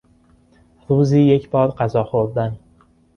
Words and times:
روزی 0.87 1.21
یک 1.21 1.49
بار 1.49 1.71
غذا 1.71 2.03
خوردن 2.03 2.59